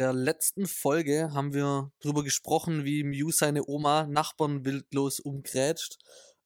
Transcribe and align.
der 0.00 0.14
letzten 0.14 0.66
Folge 0.66 1.34
haben 1.34 1.52
wir 1.52 1.92
darüber 2.00 2.24
gesprochen, 2.24 2.86
wie 2.86 3.04
Mew 3.04 3.30
seine 3.30 3.68
Oma 3.68 4.06
Nachbarn 4.06 4.64
wildlos 4.64 5.20
umgrätscht. 5.20 5.98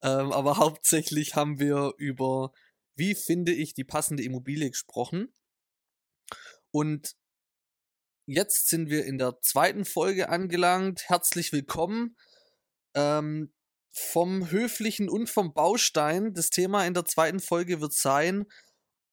Ähm, 0.03 0.33
aber 0.33 0.57
hauptsächlich 0.59 1.37
haben 1.37 1.61
wir 1.61 1.95
über, 1.97 2.53
wie 2.97 3.15
finde 3.15 3.53
ich 3.53 3.73
die 3.73 3.85
passende 3.85 4.25
Immobilie 4.25 4.71
gesprochen. 4.71 5.33
Und 6.73 7.15
jetzt 8.27 8.69
sind 8.69 8.91
wir 8.91 9.05
in 9.05 9.19
der 9.19 9.41
zweiten 9.41 9.85
Folge 9.85 10.31
angelangt. 10.31 11.09
Herzlich 11.09 11.53
willkommen. 11.53 12.17
Ähm, 12.95 13.55
vom 13.93 14.51
Höflichen 14.51 15.09
und 15.09 15.31
vom 15.31 15.55
Baustein. 15.55 16.35
Das 16.35 16.51
Thema 16.51 16.85
in 16.85 16.95
der 16.95 17.05
zweiten 17.05 17.39
Folge 17.39 17.81
wird 17.81 17.93
sein, 17.93 18.47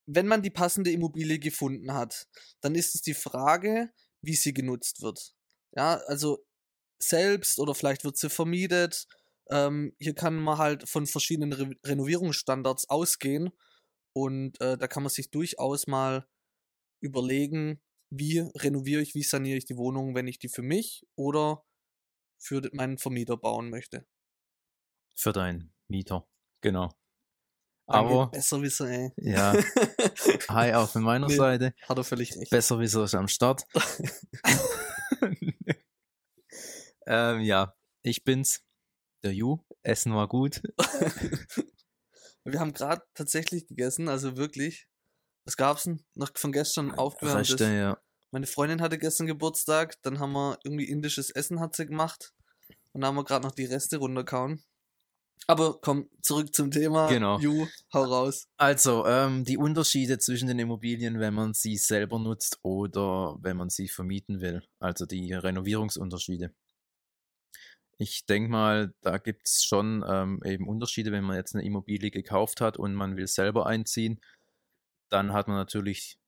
wenn 0.06 0.26
man 0.26 0.42
die 0.42 0.50
passende 0.50 0.90
Immobilie 0.90 1.38
gefunden 1.38 1.94
hat, 1.94 2.26
dann 2.60 2.74
ist 2.74 2.96
es 2.96 3.02
die 3.02 3.14
Frage, 3.14 3.92
wie 4.22 4.34
sie 4.34 4.54
genutzt 4.54 5.02
wird. 5.02 5.34
Ja, 5.76 5.96
also 6.06 6.44
selbst 7.02 7.58
oder 7.58 7.74
vielleicht 7.74 8.04
wird 8.04 8.16
sie 8.16 8.30
vermietet. 8.30 9.06
Ähm, 9.50 9.94
hier 10.00 10.14
kann 10.14 10.36
man 10.36 10.58
halt 10.58 10.88
von 10.88 11.06
verschiedenen 11.06 11.52
Re 11.52 11.70
Renovierungsstandards 11.84 12.88
ausgehen 12.90 13.50
und 14.14 14.60
äh, 14.60 14.78
da 14.78 14.88
kann 14.88 15.02
man 15.02 15.10
sich 15.10 15.30
durchaus 15.30 15.86
mal 15.86 16.26
überlegen, 17.00 17.82
wie 18.10 18.40
renoviere 18.40 19.02
ich, 19.02 19.14
wie 19.14 19.22
saniere 19.22 19.58
ich 19.58 19.66
die 19.66 19.76
Wohnung, 19.76 20.14
wenn 20.14 20.28
ich 20.28 20.38
die 20.38 20.48
für 20.48 20.62
mich 20.62 21.06
oder 21.16 21.64
für 22.38 22.62
meinen 22.72 22.98
Vermieter 22.98 23.36
bauen 23.36 23.70
möchte. 23.70 24.06
Für 25.14 25.32
deinen 25.32 25.72
Mieter, 25.88 26.28
genau. 26.60 26.90
Aber 27.86 28.28
Besserwisser, 28.28 28.88
ey. 28.88 29.12
Ja. 29.16 29.52
Hi 30.48 30.72
auch 30.74 30.88
von 30.88 31.02
meiner 31.02 31.26
nee, 31.26 31.36
Seite. 31.36 31.74
Hat 31.88 31.98
er 31.98 32.04
völlig 32.04 32.36
recht. 32.36 32.50
Besserwisser 32.50 33.04
ist 33.04 33.14
am 33.14 33.28
Start. 33.28 33.64
ähm, 37.06 37.40
ja, 37.40 37.74
ich 38.02 38.24
bin's, 38.24 38.64
der 39.24 39.34
Ju. 39.34 39.58
Essen 39.82 40.14
war 40.14 40.28
gut. 40.28 40.62
Wir 42.44 42.60
haben 42.60 42.72
gerade 42.72 43.02
tatsächlich 43.14 43.66
gegessen, 43.66 44.08
also 44.08 44.36
wirklich. 44.36 44.88
Was 45.44 45.56
gab's 45.56 45.84
denn? 45.84 46.04
Noch 46.14 46.30
von 46.36 46.52
gestern 46.52 46.92
aufgewärmt. 46.92 47.40
Reste, 47.40 47.64
ja. 47.64 47.98
Meine 48.30 48.46
Freundin 48.46 48.80
hatte 48.80 48.98
gestern 48.98 49.26
Geburtstag, 49.26 50.00
dann 50.02 50.18
haben 50.18 50.32
wir 50.32 50.58
irgendwie 50.64 50.88
indisches 50.88 51.30
Essen 51.30 51.60
hat 51.60 51.76
sie 51.76 51.86
gemacht. 51.86 52.32
Und 52.92 53.00
dann 53.00 53.08
haben 53.08 53.16
wir 53.16 53.24
gerade 53.24 53.46
noch 53.46 53.54
die 53.54 53.64
Reste 53.64 53.98
runterkauen. 53.98 54.62
Aber 55.46 55.80
komm, 55.80 56.08
zurück 56.20 56.54
zum 56.54 56.70
Thema. 56.70 57.08
Genau. 57.08 57.38
Ju, 57.38 57.66
hau 57.92 58.04
raus. 58.04 58.48
Also, 58.56 59.06
ähm, 59.06 59.44
die 59.44 59.58
Unterschiede 59.58 60.18
zwischen 60.18 60.48
den 60.48 60.58
Immobilien, 60.58 61.18
wenn 61.20 61.34
man 61.34 61.52
sie 61.52 61.76
selber 61.76 62.18
nutzt 62.18 62.58
oder 62.62 63.36
wenn 63.40 63.56
man 63.56 63.68
sie 63.68 63.88
vermieten 63.88 64.40
will. 64.40 64.62
Also 64.78 65.04
die 65.06 65.32
Renovierungsunterschiede. 65.32 66.54
Ich 67.98 68.26
denke 68.26 68.50
mal, 68.50 68.94
da 69.02 69.18
gibt 69.18 69.46
es 69.46 69.64
schon 69.64 70.04
ähm, 70.08 70.40
eben 70.44 70.68
Unterschiede, 70.68 71.12
wenn 71.12 71.24
man 71.24 71.36
jetzt 71.36 71.54
eine 71.54 71.64
Immobilie 71.64 72.10
gekauft 72.10 72.60
hat 72.60 72.76
und 72.76 72.94
man 72.94 73.16
will 73.16 73.26
selber 73.26 73.66
einziehen. 73.66 74.20
Dann 75.08 75.32
hat 75.32 75.46
man 75.46 75.56
natürlich 75.56 76.18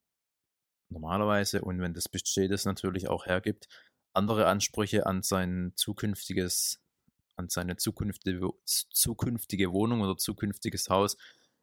normalerweise, 0.89 1.63
und 1.63 1.81
wenn 1.81 1.95
das 1.95 2.09
Budget 2.09 2.51
das 2.51 2.65
natürlich 2.65 3.09
auch 3.09 3.27
hergibt, 3.27 3.69
andere 4.13 4.47
Ansprüche 4.47 5.07
an 5.07 5.23
sein 5.23 5.73
zukünftiges 5.75 6.84
an 7.37 7.49
seine 7.49 7.77
zukünftige, 7.77 8.51
zukünftige 8.65 9.73
Wohnung 9.73 10.01
oder 10.01 10.17
zukünftiges 10.17 10.89
Haus, 10.89 11.17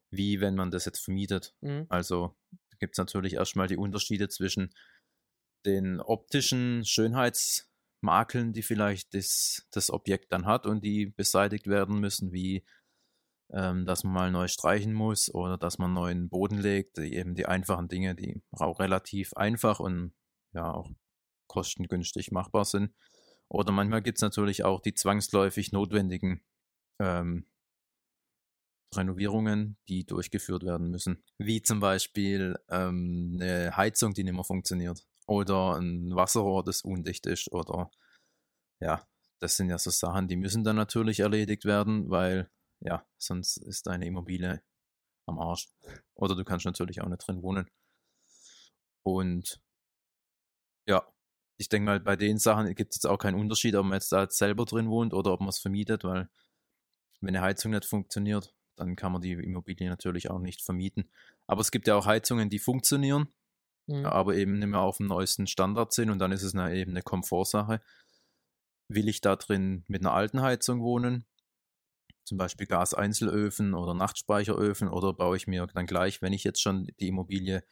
wie 0.10 0.42
wenn 0.42 0.56
man 0.56 0.72
das 0.72 0.86
jetzt 0.86 1.00
vermietet. 1.00 1.56
Mhm. 1.62 1.86
Also 1.90 2.36
gibt 2.80 2.96
es 2.96 2.98
natürlich 2.98 3.36
erstmal 3.36 3.68
die 3.68 3.78
Unterschiede 3.78 4.28
zwischen 4.28 4.74
den 5.66 6.02
optischen 6.02 6.84
Schönheitsmakeln, 6.84 8.54
die 8.54 8.64
vielleicht 8.64 9.14
das, 9.14 9.68
das 9.72 9.92
Objekt 9.92 10.34
dann 10.34 10.46
hat 10.46 10.66
und 10.66 10.84
die 10.84 11.06
beseitigt 11.06 11.68
werden 11.68 12.00
müssen, 12.00 12.32
wie 12.34 12.66
ähm, 13.54 13.86
dass 13.86 14.04
man 14.04 14.14
mal 14.14 14.32
neu 14.32 14.48
streichen 14.48 14.94
muss 14.94 15.34
oder 15.34 15.58
dass 15.58 15.78
man 15.78 15.94
neuen 15.94 16.30
Boden 16.30 16.58
legt, 16.58 16.98
eben 16.98 17.36
die 17.36 17.46
einfachen 17.46 17.88
Dinge, 17.88 18.16
die 18.16 18.42
auch 18.52 18.80
relativ 18.80 19.34
einfach 19.34 19.80
und 19.80 20.14
ja 20.54 20.74
auch 20.74 20.90
kostengünstig 21.48 22.32
machbar 22.32 22.66
sind. 22.66 22.94
Oder 23.52 23.74
manchmal 23.74 24.02
gibt 24.02 24.18
es 24.18 24.22
natürlich 24.22 24.64
auch 24.64 24.80
die 24.80 24.94
zwangsläufig 24.94 25.74
notwendigen 25.74 26.42
ähm, 27.02 27.46
Renovierungen, 28.96 29.78
die 29.90 30.06
durchgeführt 30.06 30.64
werden 30.64 30.90
müssen. 30.90 31.22
Wie 31.38 31.62
zum 31.62 31.82
Beispiel 31.82 32.58
ähm, 32.70 33.38
eine 33.42 33.76
Heizung, 33.76 34.14
die 34.14 34.24
nicht 34.24 34.34
mehr 34.34 34.46
funktioniert. 34.46 35.06
Oder 35.28 35.78
ein 35.78 36.16
Wasserrohr, 36.16 36.64
das 36.64 36.82
undicht 36.82 37.26
ist. 37.26 37.52
Oder 37.52 37.92
ja, 38.80 39.06
das 39.40 39.58
sind 39.58 39.70
ja 39.70 39.78
so 39.78 39.90
Sachen, 39.90 40.30
die 40.30 40.38
müssen 40.38 40.64
dann 40.64 40.78
natürlich 40.78 41.20
erledigt 41.20 41.66
werden, 41.66 42.10
weil 42.10 42.50
ja, 42.80 43.06
sonst 43.18 43.58
ist 43.58 43.86
deine 43.86 44.06
Immobilie 44.06 44.62
am 45.28 45.40
Arsch. 45.40 45.68
Oder 46.16 46.36
du 46.36 46.46
kannst 46.46 46.66
natürlich 46.66 47.02
auch 47.02 47.10
nicht 47.10 47.28
drin 47.28 47.42
wohnen. 47.42 47.68
Und 49.04 49.62
ja, 50.88 51.06
ich 51.62 51.70
denke 51.70 51.86
mal, 51.86 52.00
bei 52.00 52.16
den 52.16 52.40
Sachen 52.40 52.74
gibt 52.74 52.94
es 52.94 52.98
jetzt 52.98 53.06
auch 53.06 53.20
keinen 53.20 53.40
Unterschied, 53.40 53.76
ob 53.76 53.86
man 53.86 53.94
jetzt 53.94 54.12
da 54.12 54.28
selber 54.28 54.66
drin 54.66 54.90
wohnt 54.90 55.14
oder 55.14 55.32
ob 55.32 55.42
man 55.42 55.50
es 55.50 55.60
vermietet, 55.60 56.04
weil 56.04 56.28
wenn 57.22 57.36
eine 57.36 57.46
Heizung 57.46 57.72
nicht 57.72 57.86
funktioniert, 57.86 58.56
dann 58.76 58.96
kann 58.96 59.12
man 59.12 59.22
die 59.22 59.34
Immobilie 59.34 59.88
natürlich 59.88 60.32
auch 60.32 60.40
nicht 60.40 60.64
vermieten. 60.64 61.12
Aber 61.46 61.62
es 61.62 61.70
gibt 61.70 61.88
ja 61.88 61.96
auch 61.96 62.08
Heizungen, 62.08 62.50
die 62.50 62.58
funktionieren, 62.58 63.28
mhm. 63.86 64.08
aber 64.08 64.36
eben 64.36 64.58
nicht 64.58 64.70
mehr 64.70 64.82
auf 64.82 64.98
dem 64.98 65.06
neuesten 65.06 65.46
Standard 65.46 65.94
sind 65.94 66.10
und 66.10 66.18
dann 66.18 66.32
ist 66.32 66.42
es 66.42 66.56
eine, 66.56 66.76
eben 66.76 66.92
eine 66.92 67.04
Komfortsache. 67.04 67.80
Will 68.88 69.08
ich 69.08 69.22
da 69.22 69.36
drin 69.36 69.84
mit 69.88 70.02
einer 70.02 70.14
alten 70.14 70.42
Heizung 70.42 70.82
wohnen, 70.82 71.26
zum 72.24 72.40
Beispiel 72.40 72.66
Gaseinzelöfen 72.66 73.76
oder 73.76 73.94
Nachtspeicheröfen 73.94 74.90
oder 74.90 75.14
baue 75.14 75.38
ich 75.38 75.46
mir 75.46 75.68
dann 75.68 75.86
gleich, 75.86 76.24
wenn 76.24 76.34
ich 76.34 76.44
jetzt 76.44 76.62
schon 76.62 76.88
die 77.00 77.10
Immobilie 77.10 77.64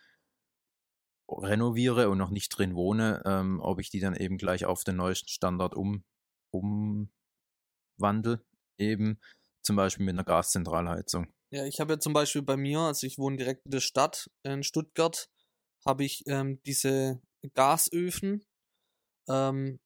renoviere 1.31 2.09
und 2.09 2.17
noch 2.17 2.29
nicht 2.31 2.49
drin 2.49 2.75
wohne, 2.75 3.21
ähm, 3.25 3.59
ob 3.61 3.79
ich 3.79 3.89
die 3.89 3.99
dann 3.99 4.15
eben 4.15 4.37
gleich 4.37 4.65
auf 4.65 4.83
den 4.83 4.95
neuesten 4.97 5.29
Standard 5.29 5.75
um, 5.75 6.03
umwandle, 6.51 8.43
eben 8.77 9.19
zum 9.61 9.75
Beispiel 9.75 10.05
mit 10.05 10.13
einer 10.13 10.23
Gaszentralheizung. 10.23 11.31
Ja, 11.51 11.65
ich 11.65 11.79
habe 11.79 11.93
ja 11.93 11.99
zum 11.99 12.13
Beispiel 12.13 12.41
bei 12.41 12.57
mir, 12.57 12.79
also 12.79 13.07
ich 13.07 13.17
wohne 13.17 13.37
direkt 13.37 13.65
in 13.65 13.71
der 13.71 13.79
Stadt, 13.79 14.29
in 14.43 14.63
Stuttgart, 14.63 15.29
habe 15.85 16.03
ich 16.03 16.23
ähm, 16.27 16.61
diese 16.63 17.21
Gasöfen. 17.53 18.45
Ähm, 19.27 19.79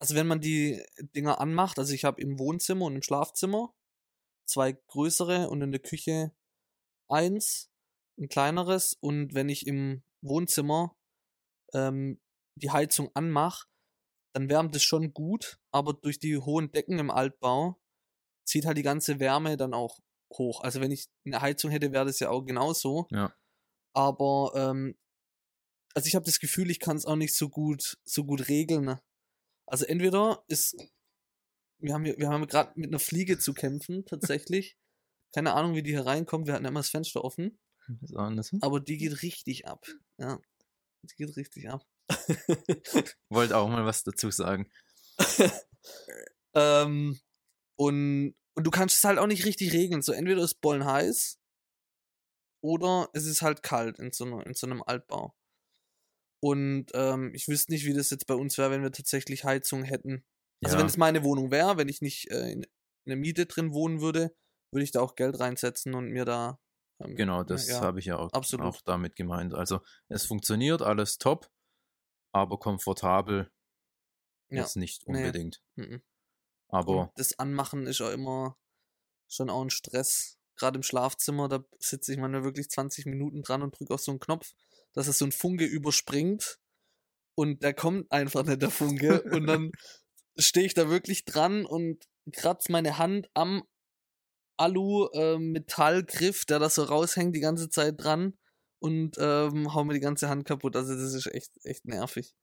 also 0.00 0.14
wenn 0.16 0.26
man 0.26 0.40
die 0.40 0.82
Dinger 1.14 1.40
anmacht, 1.40 1.78
also 1.78 1.94
ich 1.94 2.04
habe 2.04 2.20
im 2.20 2.38
Wohnzimmer 2.38 2.86
und 2.86 2.96
im 2.96 3.02
Schlafzimmer 3.02 3.72
zwei 4.46 4.72
größere 4.72 5.48
und 5.48 5.62
in 5.62 5.70
der 5.70 5.80
Küche 5.80 6.32
eins, 7.08 7.70
ein 8.18 8.28
kleineres. 8.28 8.94
Und 8.94 9.34
wenn 9.34 9.48
ich 9.48 9.66
im 9.66 10.02
Wohnzimmer 10.22 10.96
ähm, 11.74 12.20
die 12.60 12.70
Heizung 12.70 13.10
anmache, 13.14 13.66
dann 14.34 14.48
wärmt 14.48 14.74
es 14.76 14.82
schon 14.82 15.12
gut, 15.12 15.58
aber 15.72 15.94
durch 15.94 16.18
die 16.18 16.38
hohen 16.38 16.70
Decken 16.72 16.98
im 16.98 17.10
Altbau 17.10 17.80
zieht 18.46 18.66
halt 18.66 18.76
die 18.76 18.82
ganze 18.82 19.20
Wärme 19.20 19.56
dann 19.56 19.74
auch 19.74 19.98
hoch. 20.36 20.62
Also 20.62 20.80
wenn 20.80 20.90
ich 20.90 21.08
eine 21.26 21.40
Heizung 21.40 21.70
hätte, 21.70 21.92
wäre 21.92 22.06
das 22.06 22.20
ja 22.20 22.30
auch 22.30 22.42
genauso. 22.42 23.06
Ja. 23.10 23.34
Aber 23.94 24.52
ähm, 24.54 24.96
also 25.94 26.06
ich 26.06 26.14
habe 26.14 26.24
das 26.24 26.40
Gefühl, 26.40 26.70
ich 26.70 26.80
kann 26.80 26.96
es 26.96 27.04
auch 27.04 27.16
nicht 27.16 27.34
so 27.34 27.48
gut 27.48 27.98
so 28.04 28.24
gut 28.24 28.48
regeln. 28.48 28.98
Also 29.66 29.84
entweder 29.84 30.42
ist 30.48 30.76
wir 31.78 31.94
haben 31.94 32.04
wir 32.04 32.28
haben 32.28 32.46
gerade 32.46 32.72
mit 32.76 32.90
einer 32.90 32.98
Fliege 32.98 33.38
zu 33.38 33.52
kämpfen 33.52 34.04
tatsächlich. 34.06 34.76
Keine 35.34 35.54
Ahnung, 35.54 35.74
wie 35.74 35.82
die 35.82 35.92
hier 35.92 36.06
reinkommt. 36.06 36.46
Wir 36.46 36.54
hatten 36.54 36.64
immer 36.64 36.80
das 36.80 36.90
Fenster 36.90 37.24
offen. 37.24 37.58
Aber 38.62 38.80
die 38.80 38.98
geht 38.98 39.22
richtig 39.22 39.66
ab. 39.66 39.86
Ja. 40.18 40.40
Die 41.02 41.16
geht 41.16 41.36
richtig 41.36 41.70
ab. 41.70 41.84
Wollte 43.28 43.56
auch 43.56 43.68
mal 43.68 43.84
was 43.84 44.04
dazu 44.04 44.30
sagen. 44.30 44.70
ähm, 46.54 47.18
und, 47.76 48.34
und 48.54 48.64
du 48.64 48.70
kannst 48.70 48.96
es 48.96 49.04
halt 49.04 49.18
auch 49.18 49.26
nicht 49.26 49.44
richtig 49.44 49.72
regeln. 49.72 50.02
So 50.02 50.12
entweder 50.12 50.42
ist 50.42 50.60
Bollen 50.60 50.84
heiß 50.84 51.38
oder 52.62 53.08
es 53.12 53.26
ist 53.26 53.42
halt 53.42 53.62
kalt 53.62 53.98
in 53.98 54.12
so, 54.12 54.40
in 54.40 54.54
so 54.54 54.66
einem 54.66 54.82
Altbau. 54.82 55.34
Und 56.40 56.86
ähm, 56.94 57.32
ich 57.34 57.48
wüsste 57.48 57.72
nicht, 57.72 57.84
wie 57.86 57.94
das 57.94 58.10
jetzt 58.10 58.26
bei 58.26 58.34
uns 58.34 58.58
wäre, 58.58 58.70
wenn 58.70 58.82
wir 58.82 58.92
tatsächlich 58.92 59.44
Heizung 59.44 59.84
hätten. 59.84 60.24
Also 60.64 60.76
ja. 60.76 60.80
wenn 60.80 60.88
es 60.88 60.96
meine 60.96 61.24
Wohnung 61.24 61.50
wäre, 61.50 61.76
wenn 61.76 61.88
ich 61.88 62.00
nicht 62.00 62.30
äh, 62.30 62.50
in, 62.50 62.62
in 62.62 63.08
der 63.08 63.16
Miete 63.16 63.46
drin 63.46 63.72
wohnen 63.72 64.00
würde, 64.00 64.34
würde 64.72 64.84
ich 64.84 64.90
da 64.90 65.00
auch 65.00 65.14
Geld 65.14 65.38
reinsetzen 65.38 65.94
und 65.94 66.08
mir 66.08 66.24
da 66.24 66.58
genau, 67.08 67.42
das 67.44 67.68
ja, 67.68 67.80
habe 67.80 67.98
ich 67.98 68.06
ja 68.06 68.18
auch, 68.18 68.32
auch, 68.32 68.80
damit 68.82 69.16
gemeint. 69.16 69.54
Also 69.54 69.80
es 70.08 70.26
funktioniert 70.26 70.82
alles 70.82 71.18
top, 71.18 71.50
aber 72.32 72.58
komfortabel 72.58 73.50
ja. 74.50 74.60
jetzt 74.60 74.76
nicht 74.76 75.04
unbedingt. 75.04 75.62
Nee. 75.76 75.86
Mhm. 75.86 76.02
Aber 76.68 77.02
Und 77.02 77.10
das 77.16 77.38
Anmachen 77.38 77.86
ist 77.86 78.00
auch 78.00 78.10
immer 78.10 78.56
schon 79.28 79.50
auch 79.50 79.62
ein 79.62 79.70
Stress. 79.70 80.38
Gerade 80.56 80.76
im 80.76 80.82
Schlafzimmer, 80.82 81.48
da 81.48 81.64
sitze 81.78 82.12
ich 82.12 82.18
manchmal 82.18 82.44
wirklich 82.44 82.68
20 82.68 83.06
Minuten 83.06 83.42
dran 83.42 83.62
und 83.62 83.78
drücke 83.78 83.94
auf 83.94 84.00
so 84.00 84.12
einen 84.12 84.20
Knopf, 84.20 84.52
dass 84.92 85.06
es 85.06 85.18
so 85.18 85.24
ein 85.24 85.32
Funke 85.32 85.64
überspringt 85.64 86.58
und 87.34 87.62
der 87.62 87.74
kommt 87.74 88.10
einfach 88.12 88.44
nicht, 88.44 88.62
der 88.62 88.70
Funke. 88.70 89.22
und 89.32 89.46
dann 89.46 89.72
stehe 90.36 90.66
ich 90.66 90.74
da 90.74 90.88
wirklich 90.88 91.24
dran 91.24 91.64
und 91.66 92.06
kratze 92.32 92.70
meine 92.70 92.98
Hand 92.98 93.28
am 93.34 93.64
Alu-Metallgriff, 94.56 96.44
der 96.44 96.58
da 96.58 96.68
so 96.68 96.84
raushängt, 96.84 97.34
die 97.34 97.40
ganze 97.40 97.68
Zeit 97.70 98.02
dran 98.02 98.34
und 98.78 99.16
ähm, 99.18 99.72
hau 99.74 99.84
mir 99.84 99.94
die 99.94 100.00
ganze 100.00 100.28
Hand 100.28 100.44
kaputt. 100.44 100.76
Also 100.76 100.94
das 100.94 101.14
ist 101.14 101.26
echt, 101.26 101.52
echt 101.64 101.84
nervig. 101.84 102.34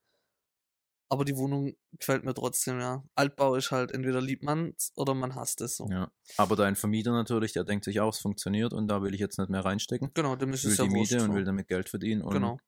Aber 1.11 1.25
die 1.25 1.35
Wohnung 1.37 1.75
gefällt 1.93 2.23
mir 2.23 2.35
trotzdem, 2.35 2.79
ja. 2.79 3.03
Altbau 3.15 3.55
ist 3.55 3.71
halt, 3.71 3.91
entweder 3.91 4.21
liebt 4.21 4.43
man 4.43 4.75
es 4.77 4.91
oder 4.95 5.15
man 5.15 5.33
hasst 5.33 5.59
es 5.61 5.75
so. 5.75 5.87
Ja. 5.89 6.11
Aber 6.37 6.55
dein 6.55 6.75
Vermieter 6.75 7.11
natürlich, 7.11 7.51
der 7.51 7.63
denkt 7.63 7.83
sich 7.83 7.99
auch, 7.99 8.13
es 8.13 8.19
funktioniert 8.19 8.73
und 8.73 8.87
da 8.87 9.01
will 9.01 9.15
ich 9.15 9.19
jetzt 9.19 9.39
nicht 9.39 9.49
mehr 9.49 9.65
reinstecken. 9.65 10.11
Genau, 10.13 10.35
dem 10.35 10.53
ist 10.53 10.65
will 10.65 10.71
es 10.71 10.77
ja 10.77 10.83
die 10.83 10.91
wurscht, 10.91 11.13
Miete 11.13 11.23
und 11.23 11.33
will 11.33 11.45
damit 11.45 11.67
Geld 11.67 11.89
verdienen 11.89 12.21
und 12.21 12.33
Genau. 12.33 12.59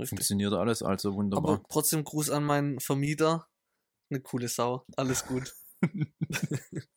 Richtig. 0.00 0.18
funktioniert 0.18 0.52
alles, 0.52 0.82
also 0.82 1.14
wunderbar. 1.14 1.54
Aber 1.54 1.62
trotzdem 1.68 2.02
Gruß 2.02 2.30
an 2.30 2.44
meinen 2.44 2.80
Vermieter. 2.80 3.48
Eine 4.10 4.20
coole 4.20 4.48
Sau. 4.48 4.84
Alles 4.96 5.24
gut. 5.24 5.54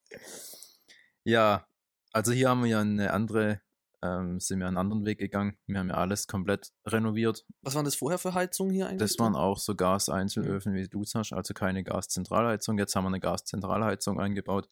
Ja, 1.25 1.67
also 2.13 2.31
hier 2.31 2.49
haben 2.49 2.63
wir 2.63 2.69
ja 2.69 2.81
eine 2.81 3.11
andere, 3.11 3.61
ähm, 4.01 4.39
sind 4.39 4.59
wir 4.59 4.67
einen 4.67 4.77
anderen 4.77 5.05
Weg 5.05 5.17
gegangen. 5.17 5.57
Wir 5.65 5.79
haben 5.79 5.89
ja 5.89 5.95
alles 5.95 6.27
komplett 6.27 6.71
renoviert. 6.85 7.45
Was 7.61 7.75
waren 7.75 7.83
das 7.83 7.95
vorher 7.95 8.19
für 8.19 8.33
Heizungen 8.33 8.73
hier 8.73 8.87
eigentlich? 8.87 8.99
Das 8.99 9.19
waren 9.19 9.35
auch 9.35 9.57
so 9.57 9.75
Gaseinzelöfen, 9.75 10.73
wie 10.75 10.87
du 10.87 11.01
es 11.01 11.15
hast, 11.15 11.33
also 11.33 11.53
keine 11.53 11.83
Gaszentralheizung. 11.83 12.77
Jetzt 12.77 12.95
haben 12.95 13.03
wir 13.03 13.09
eine 13.09 13.19
Gaszentralheizung 13.19 14.19
eingebaut. 14.19 14.69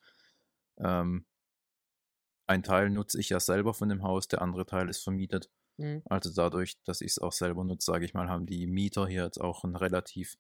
Ähm, 0.78 1.26
ein 2.48 2.62
Teil 2.62 2.90
nutze 2.90 3.20
ich 3.20 3.30
ja 3.30 3.40
selber 3.40 3.74
von 3.74 3.90
dem 3.90 4.04
Haus, 4.04 4.28
der 4.28 4.42
andere 4.42 4.66
Teil 4.66 4.90
ist 4.90 5.04
vermietet. 5.04 5.50
Mhm. 5.78 6.04
Also 6.06 6.32
dadurch, 6.34 6.82
dass 6.84 7.02
ich 7.02 7.12
es 7.12 7.20
auch 7.20 7.32
selber 7.32 7.64
nutze, 7.64 7.86
sage 7.86 8.06
ich 8.06 8.14
mal, 8.14 8.30
haben 8.30 8.46
die 8.46 8.68
Mieter 8.68 9.08
hier 9.08 9.24
jetzt 9.24 9.42
auch 9.42 9.64
einen 9.64 9.76
relativ 9.76 10.38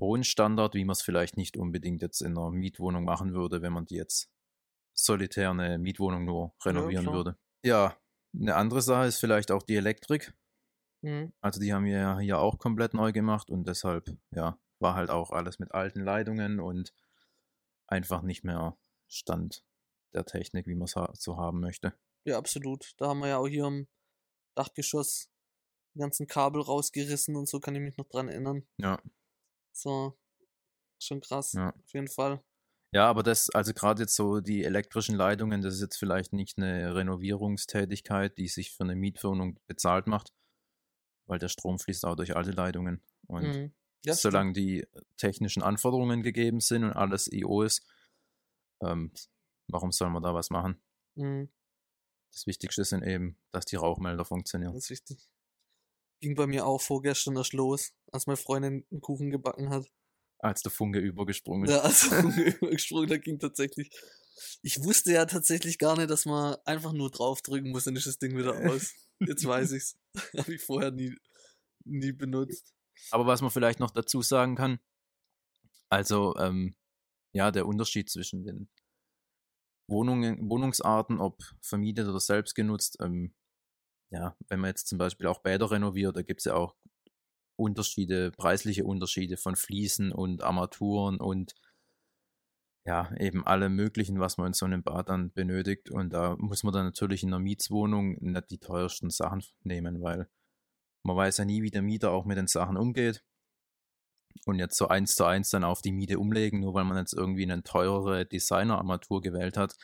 hohen 0.00 0.24
Standard, 0.24 0.74
wie 0.74 0.84
man 0.84 0.92
es 0.92 1.02
vielleicht 1.02 1.36
nicht 1.36 1.56
unbedingt 1.56 2.02
jetzt 2.02 2.22
in 2.22 2.36
einer 2.36 2.50
Mietwohnung 2.50 3.04
machen 3.04 3.34
würde, 3.34 3.62
wenn 3.62 3.72
man 3.72 3.86
die 3.86 3.96
jetzt 3.96 4.30
solitär 4.94 5.50
eine 5.50 5.78
Mietwohnung 5.78 6.24
nur 6.24 6.54
renovieren 6.64 7.04
klar. 7.04 7.14
würde. 7.14 7.38
Ja, 7.64 7.96
eine 8.34 8.56
andere 8.56 8.82
Sache 8.82 9.06
ist 9.06 9.18
vielleicht 9.18 9.50
auch 9.50 9.62
die 9.62 9.76
Elektrik. 9.76 10.34
Mhm. 11.02 11.32
Also 11.40 11.60
die 11.60 11.72
haben 11.74 11.84
wir 11.84 11.98
ja 11.98 12.18
hier 12.18 12.38
auch 12.38 12.58
komplett 12.58 12.94
neu 12.94 13.12
gemacht 13.12 13.50
und 13.50 13.68
deshalb, 13.68 14.16
ja, 14.30 14.58
war 14.80 14.94
halt 14.94 15.10
auch 15.10 15.30
alles 15.30 15.58
mit 15.58 15.72
alten 15.72 16.00
Leitungen 16.00 16.60
und 16.60 16.94
einfach 17.86 18.22
nicht 18.22 18.44
mehr 18.44 18.76
Stand 19.08 19.64
der 20.12 20.24
Technik, 20.24 20.66
wie 20.66 20.74
man 20.74 20.84
es 20.84 20.96
ha 20.96 21.12
so 21.14 21.36
haben 21.36 21.60
möchte. 21.60 21.94
Ja, 22.24 22.38
absolut. 22.38 22.94
Da 22.98 23.08
haben 23.08 23.20
wir 23.20 23.28
ja 23.28 23.38
auch 23.38 23.48
hier 23.48 23.66
im 23.66 23.86
Dachgeschoss 24.54 25.30
die 25.94 25.98
ganzen 25.98 26.26
Kabel 26.26 26.62
rausgerissen 26.62 27.36
und 27.36 27.48
so 27.48 27.60
kann 27.60 27.74
ich 27.74 27.82
mich 27.82 27.96
noch 27.96 28.08
dran 28.08 28.28
erinnern. 28.28 28.66
Ja. 28.78 29.00
So, 29.72 30.18
schon 30.98 31.20
krass. 31.20 31.52
Ja. 31.52 31.70
Auf 31.70 31.92
jeden 31.92 32.08
Fall. 32.08 32.42
Ja, 32.94 33.08
aber 33.08 33.22
das, 33.24 33.50
also 33.50 33.74
gerade 33.74 34.02
jetzt 34.02 34.14
so 34.14 34.40
die 34.40 34.62
elektrischen 34.64 35.16
Leitungen, 35.16 35.62
das 35.62 35.74
ist 35.74 35.80
jetzt 35.80 35.96
vielleicht 35.98 36.32
nicht 36.32 36.58
eine 36.58 36.94
Renovierungstätigkeit, 36.94 38.38
die 38.38 38.46
sich 38.48 38.72
für 38.72 38.84
eine 38.84 38.94
Mietwohnung 38.94 39.58
bezahlt 39.66 40.06
macht, 40.06 40.32
weil 41.26 41.38
der 41.38 41.48
Strom 41.48 41.78
fließt 41.78 42.04
auch 42.06 42.16
durch 42.16 42.36
alte 42.36 42.52
Leitungen. 42.52 43.02
Und 43.26 43.44
Mhm. 43.44 43.72
Ja, 44.04 44.14
solange 44.14 44.52
die 44.52 44.86
technischen 45.16 45.62
Anforderungen 45.62 46.22
gegeben 46.22 46.60
sind 46.60 46.84
und 46.84 46.92
alles 46.92 47.26
IO 47.32 47.62
ist, 47.62 47.86
ähm, 48.82 49.12
warum 49.68 49.92
soll 49.92 50.10
man 50.10 50.22
da 50.22 50.34
was 50.34 50.50
machen? 50.50 50.80
Mhm. 51.16 51.48
Das 52.32 52.46
Wichtigste 52.46 52.84
sind 52.84 53.02
eben, 53.02 53.38
dass 53.50 53.64
die 53.64 53.76
Rauchmelder 53.76 54.26
funktionieren. 54.26 54.74
Das 54.74 54.84
ist 54.84 54.90
wichtig. 54.90 55.30
Ging 56.20 56.34
bei 56.34 56.46
mir 56.46 56.66
auch 56.66 56.80
vorgestern 56.80 57.36
erst 57.36 57.52
los, 57.52 57.94
als 58.10 58.26
meine 58.26 58.36
Freundin 58.36 58.84
einen 58.90 59.00
Kuchen 59.00 59.30
gebacken 59.30 59.70
hat. 59.70 59.90
Als 60.44 60.60
der 60.62 60.70
Funke 60.70 60.98
übergesprungen 60.98 61.68
Ja, 61.70 61.78
ist. 61.86 62.12
also 62.12 62.28
übergesprungen, 62.40 63.08
da 63.08 63.16
ging 63.16 63.38
tatsächlich. 63.38 63.90
Ich 64.62 64.82
wusste 64.84 65.12
ja 65.12 65.24
tatsächlich 65.24 65.78
gar 65.78 65.96
nicht, 65.96 66.10
dass 66.10 66.26
man 66.26 66.56
einfach 66.66 66.92
nur 66.92 67.10
draufdrücken 67.10 67.70
muss, 67.70 67.84
dann 67.84 67.96
ist 67.96 68.06
das 68.06 68.18
Ding 68.18 68.36
wieder 68.36 68.52
aus. 68.70 68.92
Jetzt 69.20 69.46
weiß 69.46 69.72
ich's. 69.72 69.96
Habe 70.36 70.54
ich 70.54 70.62
vorher 70.62 70.90
nie, 70.90 71.16
nie 71.84 72.12
benutzt. 72.12 72.74
Aber 73.10 73.26
was 73.26 73.40
man 73.40 73.50
vielleicht 73.50 73.80
noch 73.80 73.90
dazu 73.90 74.20
sagen 74.20 74.54
kann, 74.54 74.80
also 75.88 76.36
ähm, 76.36 76.76
ja, 77.32 77.50
der 77.50 77.66
Unterschied 77.66 78.10
zwischen 78.10 78.44
den 78.44 78.68
Wohnungen, 79.88 80.50
Wohnungsarten, 80.50 81.20
ob 81.20 81.42
vermietet 81.62 82.06
oder 82.06 82.20
selbst 82.20 82.54
genutzt, 82.54 82.98
ähm, 83.00 83.34
ja, 84.10 84.36
wenn 84.48 84.60
man 84.60 84.68
jetzt 84.68 84.88
zum 84.88 84.98
Beispiel 84.98 85.26
auch 85.26 85.40
Bäder 85.40 85.70
renoviert, 85.70 86.16
da 86.16 86.22
gibt 86.22 86.40
es 86.40 86.44
ja 86.44 86.54
auch 86.54 86.74
Unterschiede, 87.56 88.30
preisliche 88.32 88.84
Unterschiede 88.84 89.36
von 89.36 89.56
Fliesen 89.56 90.12
und 90.12 90.42
Armaturen 90.42 91.18
und 91.18 91.54
ja, 92.86 93.10
eben 93.18 93.46
alle 93.46 93.70
möglichen, 93.70 94.20
was 94.20 94.36
man 94.36 94.48
in 94.48 94.52
so 94.52 94.66
einem 94.66 94.82
Bad 94.82 95.08
dann 95.08 95.32
benötigt. 95.32 95.90
Und 95.90 96.12
da 96.12 96.36
muss 96.38 96.64
man 96.64 96.74
dann 96.74 96.84
natürlich 96.84 97.22
in 97.22 97.30
einer 97.30 97.38
Mietswohnung 97.38 98.16
nicht 98.20 98.50
die 98.50 98.58
teuersten 98.58 99.08
Sachen 99.10 99.42
nehmen, 99.62 100.02
weil 100.02 100.28
man 101.02 101.16
weiß 101.16 101.38
ja 101.38 101.44
nie, 101.44 101.62
wie 101.62 101.70
der 101.70 101.82
Mieter 101.82 102.12
auch 102.12 102.26
mit 102.26 102.36
den 102.36 102.46
Sachen 102.46 102.76
umgeht. 102.76 103.24
Und 104.44 104.58
jetzt 104.58 104.76
so 104.76 104.88
eins 104.88 105.14
zu 105.14 105.24
eins 105.24 105.50
dann 105.50 105.64
auf 105.64 105.80
die 105.80 105.92
Miete 105.92 106.18
umlegen, 106.18 106.60
nur 106.60 106.74
weil 106.74 106.84
man 106.84 106.98
jetzt 106.98 107.14
irgendwie 107.14 107.44
eine 107.44 107.62
teurere 107.62 108.26
Designer-Armatur 108.26 109.22
gewählt 109.22 109.56
hat, 109.56 109.76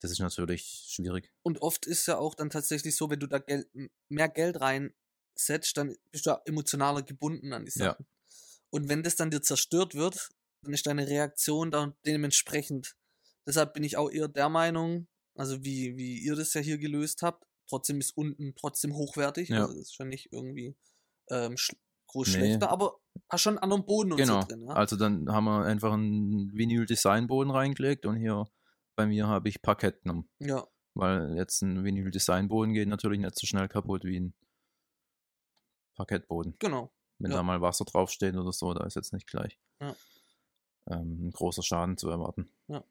das 0.00 0.10
ist 0.10 0.18
natürlich 0.18 0.84
schwierig. 0.88 1.30
Und 1.42 1.62
oft 1.62 1.86
ist 1.86 2.06
ja 2.06 2.18
auch 2.18 2.34
dann 2.34 2.50
tatsächlich 2.50 2.96
so, 2.96 3.08
wenn 3.08 3.20
du 3.20 3.28
da 3.28 3.38
Geld, 3.38 3.68
mehr 4.08 4.28
Geld 4.28 4.60
reinsetzt, 5.36 5.76
dann 5.76 5.94
bist 6.10 6.26
du 6.26 6.30
ja 6.30 6.42
emotionaler 6.46 7.02
gebunden 7.02 7.52
an 7.52 7.64
die 7.64 7.72
Ja. 7.78 7.92
Sachen. 7.92 8.06
Und 8.70 8.88
wenn 8.88 9.02
das 9.02 9.16
dann 9.16 9.30
dir 9.30 9.42
zerstört 9.42 9.94
wird, 9.94 10.30
dann 10.62 10.72
ist 10.74 10.86
deine 10.86 11.06
Reaktion 11.06 11.70
da 11.70 11.94
dementsprechend. 12.06 12.94
Deshalb 13.46 13.74
bin 13.74 13.84
ich 13.84 13.96
auch 13.96 14.10
eher 14.10 14.28
der 14.28 14.48
Meinung, 14.48 15.08
also 15.36 15.62
wie, 15.64 15.96
wie 15.96 16.18
ihr 16.18 16.36
das 16.36 16.54
ja 16.54 16.60
hier 16.60 16.78
gelöst 16.78 17.22
habt, 17.22 17.44
trotzdem 17.68 17.98
ist 18.00 18.16
unten 18.16 18.54
trotzdem 18.54 18.94
hochwertig. 18.94 19.48
Ja. 19.48 19.62
Also 19.62 19.74
das 19.74 19.82
ist 19.88 19.94
schon 19.94 20.08
nicht 20.08 20.28
irgendwie 20.32 20.76
ähm, 21.30 21.56
sch 21.56 21.74
groß 22.08 22.28
Nee. 22.28 22.34
schlechter, 22.34 22.68
aber 22.70 22.98
hast 23.30 23.40
schon 23.42 23.54
einen 23.54 23.62
anderen 23.62 23.86
Boden 23.86 24.12
und 24.12 24.18
Genau. 24.18 24.42
so 24.42 24.46
drin. 24.48 24.62
Ja? 24.66 24.74
Also 24.74 24.96
dann 24.96 25.30
haben 25.30 25.44
wir 25.44 25.64
einfach 25.64 25.92
einen 25.94 26.52
Vinyl-Designboden 26.54 27.50
reingelegt 27.50 28.04
und 28.06 28.16
hier 28.16 28.44
bei 28.96 29.06
mir 29.06 29.26
habe 29.28 29.48
ich 29.48 29.62
Parkett 29.62 30.02
genommen. 30.02 30.28
ja. 30.38 30.66
Weil 30.94 31.36
jetzt 31.38 31.62
ein 31.62 31.84
Vinyl-Designboden 31.84 32.74
geht 32.74 32.86
natürlich 32.88 33.18
nicht 33.18 33.38
so 33.38 33.46
schnell 33.46 33.66
kaputt 33.66 34.04
wie 34.04 34.20
ein 34.20 34.34
Parkettboden. 35.94 36.56
Genau. 36.58 36.92
Wenn 37.18 37.30
Ja. 37.30 37.38
da 37.38 37.42
mal 37.42 37.60
Wasser 37.60 37.84
draufsteht 37.84 38.34
oder 38.34 38.52
so, 38.52 38.74
da 38.74 38.84
ist 38.84 38.96
jetzt 38.96 39.12
nicht 39.12 39.26
gleich 39.26 39.58
Ja. 39.80 39.94
ähm, 40.90 41.28
ein 41.28 41.30
großer 41.30 41.62
Schaden 41.62 41.96
zu 41.96 42.08
erwarten. 42.10 42.50
Ja. 42.68 42.82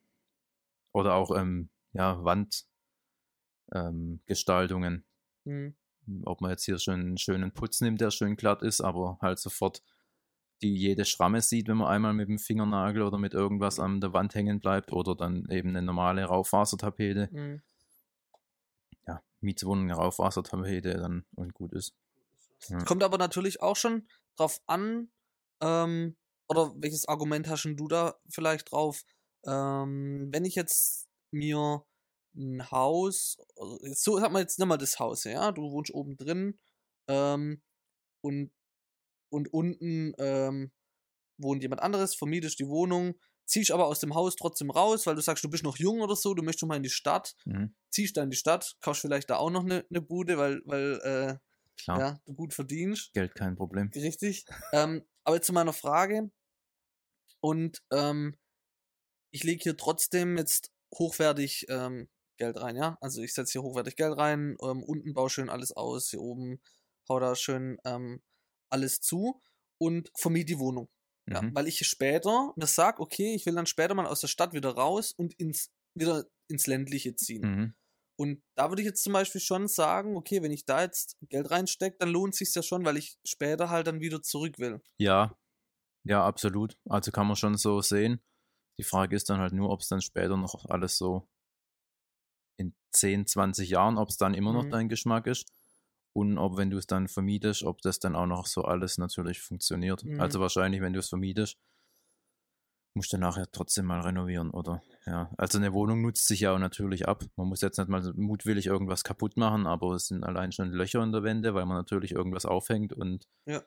Oder 0.94 1.16
auch 1.16 1.36
ähm, 1.36 1.70
ja, 1.94 2.24
Wandgestaltungen. 2.24 5.06
Ähm. 5.46 5.76
Mhm. 6.06 6.24
Ob 6.26 6.42
man 6.42 6.52
jetzt 6.52 6.66
hier 6.66 6.80
schon 6.80 7.00
einen 7.00 7.18
schönen 7.18 7.52
Putz 7.52 7.82
nimmt, 7.82 8.02
der 8.02 8.12
schön 8.12 8.36
glatt 8.36 8.62
ist, 8.64 8.82
aber 8.82 9.18
halt 9.22 9.40
sofort 9.40 9.84
die 10.62 10.76
jede 10.76 11.06
Schramme 11.06 11.42
sieht, 11.42 11.68
wenn 11.68 11.78
man 11.78 11.88
einmal 11.88 12.14
mit 12.14 12.28
dem 12.30 12.40
Fingernagel 12.40 13.02
oder 13.04 13.18
mit 13.18 13.34
irgendwas 13.34 13.80
an 13.80 14.00
der 14.02 14.14
Wand 14.14 14.36
hängen 14.36 14.60
bleibt 14.60 14.92
oder 14.94 15.16
dann 15.16 15.48
eben 15.50 15.70
eine 15.70 15.82
normale 15.82 16.24
Raufasertapete. 16.26 17.30
Mhm. 17.32 17.62
Ja, 19.08 19.22
Mietswohnung, 19.42 19.86
eine 19.86 19.96
Raufasertapete 19.96 20.96
dann 20.98 21.26
und 21.36 21.54
gut 21.54 21.74
ist. 21.74 21.96
Ja. 22.70 22.80
Kommt 22.86 23.04
aber 23.04 23.18
natürlich 23.18 23.62
auch 23.62 23.76
schon 23.76 24.08
drauf 24.38 24.62
an, 24.68 25.12
ähm, 25.62 26.18
oder 26.50 26.74
welches 26.78 27.08
Argument 27.08 27.48
hast 27.48 27.64
du 27.66 27.88
da 27.88 28.16
vielleicht 28.30 28.72
drauf? 28.72 29.04
Ähm, 29.46 30.30
wenn 30.32 30.46
ich 30.46 30.56
jetzt 30.56 31.08
mir 31.32 31.86
ein 32.36 32.72
Haus, 32.72 33.38
jetzt 33.84 34.04
so 34.04 34.22
hat 34.22 34.32
man 34.32 34.42
jetzt 34.42 34.60
nimm 34.60 34.68
mal 34.68 34.78
das 34.78 35.00
Haus, 35.00 35.24
ja, 35.26 35.52
du 35.52 35.72
wohnst 35.72 35.94
oben 35.94 36.18
drin 36.18 36.60
ähm, 37.08 37.62
und, 38.22 38.52
und 39.32 39.54
unten 39.54 40.14
ähm, 40.20 40.72
wohnt 41.38 41.64
jemand 41.64 41.82
anderes, 41.82 42.16
vermietest 42.16 42.60
die 42.60 42.68
Wohnung, 42.68 43.16
ziehst 43.46 43.72
aber 43.72 43.88
aus 43.88 44.00
dem 44.00 44.16
Haus 44.16 44.36
trotzdem 44.36 44.72
raus, 44.72 45.06
weil 45.08 45.16
du 45.16 45.22
sagst, 45.22 45.44
du 45.44 45.50
bist 45.50 45.64
noch 45.64 45.78
jung 45.78 46.02
oder 46.02 46.16
so, 46.16 46.34
du 46.34 46.44
möchtest 46.44 46.68
mal 46.68 46.78
in 46.78 46.84
die 46.84 46.90
Stadt, 46.90 47.36
Mhm. 47.46 47.76
ziehst 47.92 48.18
dann 48.18 48.26
in 48.26 48.30
die 48.32 48.38
Stadt, 48.38 48.76
kaufst 48.82 49.02
vielleicht 49.02 49.30
da 49.30 49.38
auch 49.38 49.50
noch 49.52 49.66
eine 49.66 49.86
ne 49.90 50.02
Bude, 50.02 50.38
weil, 50.38 50.62
weil 50.66 51.00
äh, 51.04 51.38
Klar, 51.84 52.00
ja, 52.00 52.20
du 52.26 52.34
gut 52.34 52.54
verdienst. 52.54 53.14
Geld 53.14 53.36
kein 53.36 53.56
Problem. 53.56 53.90
Richtig. 53.96 54.46
ähm, 54.74 55.04
aber 55.24 55.36
jetzt 55.38 55.48
zu 55.48 55.54
meiner 55.54 55.74
Frage. 55.74 56.32
Und 57.40 57.82
ähm, 57.92 58.38
ich 59.32 59.44
lege 59.44 59.64
hier 59.64 59.78
trotzdem 59.78 60.38
jetzt 60.38 60.72
hochwertig 60.94 61.66
ähm, 61.70 62.10
Geld 62.38 62.58
rein, 62.60 62.76
ja? 62.76 62.98
Also 63.02 63.22
ich 63.22 63.34
setze 63.34 63.54
hier 63.54 63.64
hochwertig 63.64 63.96
Geld 63.96 64.18
rein, 64.18 64.58
ähm, 64.62 64.84
unten 64.84 65.14
baue 65.14 65.30
schön 65.30 65.50
alles 65.50 65.72
aus, 65.72 66.10
hier 66.10 66.22
oben 66.22 66.62
hau 67.10 67.20
da 67.20 67.36
schön 67.36 67.78
ähm, 67.86 68.22
alles 68.70 69.00
zu 69.00 69.42
und 69.80 70.12
vermiete 70.18 70.54
die 70.54 70.60
Wohnung. 70.60 70.90
Ja, 71.30 71.42
Mhm. 71.42 71.56
weil 71.56 71.68
ich 71.68 71.78
später 71.86 72.52
mir 72.56 72.68
sag, 72.68 73.00
okay, 73.00 73.36
ich 73.36 73.46
will 73.46 73.54
dann 73.56 73.68
später 73.68 73.94
mal 73.94 74.08
aus 74.08 74.22
der 74.22 74.28
Stadt 74.28 74.54
wieder 74.54 74.72
raus 74.72 75.12
und 75.12 75.34
ins 75.36 75.70
wieder 75.96 76.26
ins 76.50 76.68
ländliche 76.68 77.16
ziehen. 77.16 77.42
Mhm. 77.42 77.74
Und 78.22 78.44
da 78.56 78.70
würde 78.70 78.84
ich 78.84 78.86
jetzt 78.86 79.02
zum 79.02 79.14
Beispiel 79.14 79.42
schon 79.42 79.68
sagen, 79.68 80.16
okay, 80.16 80.44
wenn 80.44 80.52
ich 80.52 80.66
da 80.66 80.84
jetzt 80.84 81.18
Geld 81.30 81.50
reinstecke, 81.50 81.98
dann 81.98 82.10
lohnt 82.10 82.36
sich 82.36 82.54
ja 82.54 82.62
schon, 82.62 82.86
weil 82.86 82.98
ich 82.98 83.18
später 83.26 83.72
halt 83.72 83.88
dann 83.88 84.00
wieder 84.00 84.22
zurück 84.22 84.60
will. 84.60 84.80
Ja, 85.00 85.36
ja, 86.04 86.24
absolut. 86.24 86.78
Also 86.88 87.12
kann 87.12 87.26
man 87.26 87.36
schon 87.36 87.58
so 87.58 87.82
sehen. 87.82 88.22
Die 88.80 88.84
Frage 88.84 89.16
ist 89.16 89.28
dann 89.32 89.40
halt 89.40 89.54
nur, 89.54 89.72
ob 89.72 89.82
es 89.82 89.88
dann 89.88 90.02
später 90.02 90.38
noch 90.38 90.66
alles 90.70 90.98
so 90.98 91.28
in 92.58 92.76
10, 92.92 93.26
20 93.26 93.72
Jahren, 93.72 93.98
ob 93.98 94.10
es 94.10 94.18
dann 94.18 94.36
immer 94.36 94.54
noch 94.54 94.66
Mhm. 94.66 94.72
dein 94.72 94.90
Geschmack 94.90 95.26
ist. 95.26 95.48
Und 96.14 96.38
ob, 96.38 96.58
wenn 96.58 96.70
du 96.70 96.78
es 96.78 96.86
dann 96.86 97.08
vermietest, 97.08 97.64
ob 97.64 97.82
das 97.82 97.98
dann 97.98 98.16
auch 98.16 98.28
noch 98.28 98.46
so 98.46 98.66
alles 98.66 99.00
natürlich 99.00 99.42
funktioniert. 99.42 100.04
Mhm. 100.04 100.22
Also 100.22 100.40
wahrscheinlich, 100.40 100.82
wenn 100.82 100.94
du 100.94 101.00
es 101.00 101.10
vermietest, 101.10 101.58
musst 102.94 103.14
du 103.14 103.18
nachher 103.18 103.52
trotzdem 103.52 103.86
mal 103.86 104.02
renovieren, 104.02 104.52
oder? 104.52 104.84
Ja. 105.08 105.32
Also 105.38 105.58
eine 105.58 105.74
Wohnung 105.74 106.02
nutzt 106.02 106.28
sich 106.28 106.42
ja 106.42 106.54
auch 106.54 106.60
natürlich 106.60 107.08
ab. 107.08 107.24
Man 107.36 107.48
muss 107.48 107.62
jetzt 107.62 107.78
nicht 107.80 107.90
mal 107.90 108.14
mutwillig 108.16 108.68
irgendwas 108.68 109.04
kaputt 109.04 109.36
machen, 109.36 109.66
aber 109.66 109.96
es 109.96 110.08
sind 110.08 110.24
allein 110.24 110.52
schon 110.52 110.72
Löcher 110.72 111.02
in 111.04 111.12
der 111.12 111.24
Wände, 111.24 111.54
weil 111.56 111.66
man 111.66 111.78
natürlich 111.78 112.12
irgendwas 112.12 112.46
aufhängt 112.46 112.94
und 112.94 113.28
Ja. 113.46 113.64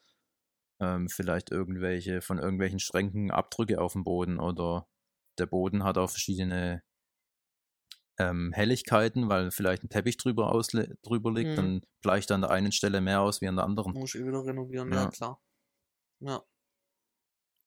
ähm, 0.81 1.09
vielleicht 1.09 1.51
irgendwelche 1.51 2.21
von 2.21 2.39
irgendwelchen 2.39 2.79
Schränken 2.79 3.31
Abdrücke 3.33 3.81
auf 3.81 3.95
dem 3.95 4.05
Boden 4.05 4.39
oder 4.39 4.87
der 5.39 5.47
Boden 5.47 5.83
hat 5.85 5.99
auch 5.99 6.11
verschiedene 6.11 6.83
ähm, 8.19 8.53
Helligkeiten, 8.53 9.29
weil 9.29 9.51
vielleicht 9.51 9.83
ein 9.83 9.89
Teppich 9.89 10.17
drüber, 10.19 10.53
ausle 10.53 10.97
drüber 11.03 11.33
liegt, 11.33 11.51
Mhm. 11.51 11.57
dann 11.57 11.81
gleicht 12.01 12.31
an 12.31 12.43
der 12.43 12.51
einen 12.51 12.71
Stelle 12.71 13.01
mehr 13.01 13.21
aus 13.21 13.41
wie 13.41 13.49
an 13.49 13.57
der 13.57 13.65
anderen. 13.65 13.93
Muss 13.93 14.15
ich 14.15 14.21
eh 14.21 14.27
wieder 14.27 14.45
renovieren, 14.45 14.93
ja, 14.93 15.03
Ja. 15.03 15.09
klar. 15.11 15.41
Ja. 16.21 16.43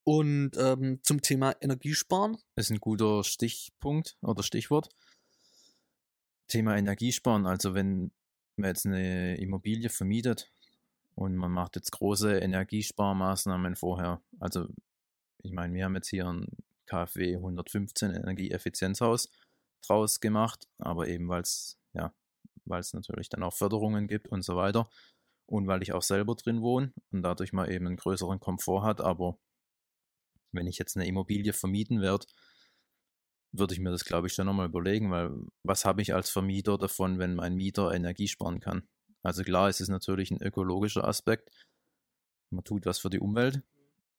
Und 0.08 0.52
ähm, 0.56 1.00
zum 1.02 1.20
Thema 1.20 1.54
Energiesparen. 1.60 2.38
ist 2.56 2.70
ein 2.70 2.80
guter 2.80 3.22
Stichpunkt 3.24 4.16
oder 4.22 4.42
Stichwort. 4.42 4.88
Thema 6.46 6.78
Energiesparen. 6.78 7.44
Also 7.44 7.74
wenn 7.74 8.10
man 8.56 8.70
jetzt 8.70 8.86
eine 8.86 9.36
Immobilie 9.36 9.90
vermietet 9.90 10.50
und 11.14 11.36
man 11.36 11.52
macht 11.52 11.76
jetzt 11.76 11.92
große 11.92 12.38
Energiesparmaßnahmen 12.38 13.76
vorher. 13.76 14.22
Also 14.40 14.68
ich 15.42 15.52
meine, 15.52 15.74
wir 15.74 15.84
haben 15.84 15.96
jetzt 15.96 16.08
hier 16.08 16.26
ein 16.26 16.46
KfW 16.86 17.36
115 17.36 18.12
Energieeffizienzhaus 18.12 19.30
draus 19.82 20.20
gemacht, 20.20 20.68
aber 20.78 21.06
eben 21.08 21.28
weil 21.28 21.42
es 21.42 21.76
ja, 21.92 22.14
weil 22.64 22.82
natürlich 22.94 23.28
dann 23.28 23.42
auch 23.42 23.52
Förderungen 23.52 24.08
gibt 24.08 24.28
und 24.28 24.40
so 24.40 24.56
weiter 24.56 24.88
und 25.44 25.66
weil 25.66 25.82
ich 25.82 25.92
auch 25.92 26.00
selber 26.00 26.34
drin 26.34 26.62
wohne 26.62 26.94
und 27.12 27.20
dadurch 27.20 27.52
mal 27.52 27.70
eben 27.70 27.86
einen 27.86 27.96
größeren 27.96 28.40
Komfort 28.40 28.84
hat, 28.84 29.02
aber 29.02 29.36
wenn 30.52 30.66
ich 30.66 30.78
jetzt 30.78 30.96
eine 30.96 31.06
Immobilie 31.06 31.52
vermieten 31.52 32.00
werde, 32.00 32.26
würde 33.52 33.74
ich 33.74 33.80
mir 33.80 33.90
das, 33.90 34.04
glaube 34.04 34.26
ich, 34.26 34.34
schon 34.34 34.46
nochmal 34.46 34.66
überlegen, 34.68 35.10
weil 35.10 35.30
was 35.62 35.84
habe 35.84 36.02
ich 36.02 36.14
als 36.14 36.30
Vermieter 36.30 36.76
davon, 36.78 37.18
wenn 37.18 37.34
mein 37.34 37.54
Mieter 37.54 37.92
Energie 37.92 38.28
sparen 38.28 38.60
kann? 38.60 38.88
Also 39.22 39.42
klar, 39.42 39.68
es 39.68 39.80
ist 39.80 39.88
natürlich 39.88 40.30
ein 40.30 40.42
ökologischer 40.42 41.06
Aspekt. 41.06 41.50
Man 42.50 42.64
tut 42.64 42.86
was 42.86 42.98
für 42.98 43.10
die 43.10 43.20
Umwelt, 43.20 43.62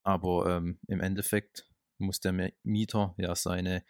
aber 0.03 0.57
ähm, 0.57 0.79
im 0.87 1.01
Endeffekt 1.01 1.67
muss 1.99 2.19
der 2.19 2.33
Mi- 2.33 2.53
Mieter 2.63 3.15
ja 3.17 3.35
seine 3.35 3.83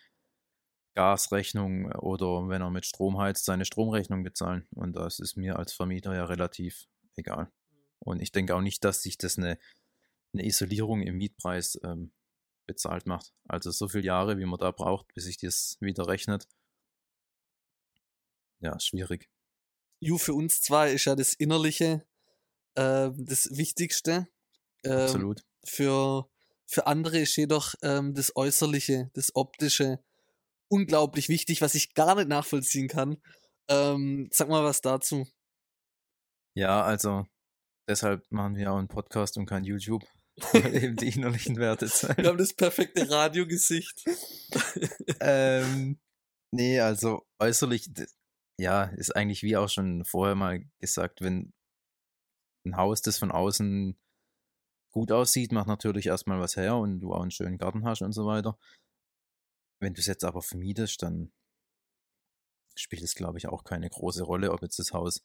Gasrechnung 0.96 1.92
oder 1.94 2.50
wenn 2.50 2.62
er 2.62 2.70
mit 2.70 2.86
Strom 2.86 3.18
heizt, 3.18 3.46
seine 3.46 3.66
Stromrechnung 3.66 4.24
bezahlen. 4.24 4.68
Und 4.76 4.96
das 4.96 5.20
ist 5.20 5.38
mir 5.38 5.58
als 5.58 5.74
Vermieter 5.74 6.14
ja 6.14 6.26
relativ 6.26 6.88
egal. 7.16 7.52
Und 8.00 8.22
ich 8.22 8.32
denke 8.32 8.56
auch 8.56 8.62
nicht, 8.62 8.84
dass 8.84 9.02
sich 9.04 9.18
das 9.18 9.38
eine, 9.38 9.60
eine 10.34 10.46
Isolierung 10.46 11.02
im 11.02 11.18
Mietpreis 11.18 11.80
ähm, 11.84 12.12
bezahlt 12.70 13.08
macht. 13.08 13.34
Also 13.48 13.72
so 13.72 13.88
viele 13.88 14.06
Jahre, 14.06 14.38
wie 14.38 14.46
man 14.46 14.60
da 14.60 14.70
braucht, 14.70 15.12
bis 15.16 15.24
sich 15.24 15.38
das 15.38 15.76
wieder 15.80 16.08
rechnet. 16.08 16.48
Ja, 18.60 18.80
schwierig. 18.80 19.28
Ju, 20.00 20.20
für 20.20 20.36
uns 20.36 20.62
zwei 20.62 20.92
ist 20.94 21.06
ja 21.06 21.16
das 21.16 21.34
Innerliche 21.34 22.06
äh, 22.76 23.10
das 23.18 23.58
Wichtigste. 23.58 24.28
Ähm, 24.84 25.00
Absolut. 25.00 25.42
Für, 25.66 26.30
für 26.68 26.86
andere 26.86 27.20
ist 27.20 27.36
jedoch 27.36 27.74
ähm, 27.82 28.14
das 28.14 28.36
Äußerliche, 28.36 29.10
das 29.14 29.36
Optische 29.36 30.04
unglaublich 30.68 31.28
wichtig, 31.28 31.62
was 31.62 31.74
ich 31.74 31.96
gar 31.96 32.14
nicht 32.16 32.28
nachvollziehen 32.28 32.88
kann. 32.88 33.18
Ähm, 33.68 34.30
sag 34.32 34.48
mal 34.50 34.64
was 34.64 34.82
dazu. 34.82 35.28
Ja, 36.54 36.84
also 36.84 37.26
deshalb 37.88 38.32
machen 38.32 38.56
wir 38.56 38.72
auch 38.72 38.78
einen 38.78 38.88
Podcast 38.88 39.38
und 39.38 39.48
kein 39.48 39.64
YouTube, 39.64 40.06
weil 40.54 40.84
eben 40.84 40.96
die 40.96 41.10
innerlichen 41.10 41.58
Werte 41.58 41.88
zeigen. 41.88 42.24
Wir 42.24 42.30
haben 42.30 42.38
das 42.38 42.54
perfekte 42.54 43.10
Radiogesicht. 43.10 44.06
ähm, 45.20 46.00
nee, 46.52 46.80
also 46.80 47.26
äußerlich, 47.40 47.90
ja, 48.60 48.84
ist 48.84 49.16
eigentlich 49.16 49.44
wie 49.44 49.58
auch 49.58 49.70
schon 49.70 50.06
vorher 50.06 50.36
mal 50.36 50.66
gesagt, 50.80 51.22
wenn 51.22 51.54
ein 52.66 52.78
Haus, 52.78 53.02
das 53.02 53.18
von 53.18 53.32
außen 53.32 53.98
gut 54.92 55.12
aussieht, 55.12 55.52
macht 55.52 55.68
natürlich 55.68 56.08
erstmal 56.08 56.40
was 56.40 56.58
her 56.58 56.76
und 56.76 57.00
du 57.00 57.14
auch 57.14 57.22
einen 57.22 57.32
schönen 57.32 57.58
Garten 57.58 57.86
hast 57.86 58.02
und 58.02 58.12
so 58.12 58.26
weiter. 58.26 58.58
Wenn 59.80 59.94
du 59.94 60.02
es 60.02 60.08
jetzt 60.08 60.26
aber 60.26 60.42
vermietest, 60.42 61.02
dann 61.04 61.32
spielt 62.76 63.04
es, 63.04 63.16
glaube 63.16 63.38
ich, 63.38 63.48
auch 63.48 63.64
keine 63.64 63.90
große 63.90 64.24
Rolle, 64.24 64.52
ob 64.52 64.62
jetzt 64.62 64.80
das 64.80 64.94
Haus 64.94 65.22